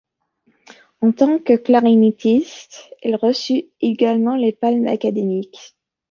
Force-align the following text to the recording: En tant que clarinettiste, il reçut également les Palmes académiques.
En 1.07 1.11
tant 1.11 1.37
que 1.47 1.53
clarinettiste, 1.65 2.89
il 3.03 3.15
reçut 3.17 3.67
également 3.81 4.35
les 4.35 4.51
Palmes 4.51 4.87
académiques. 4.87 5.75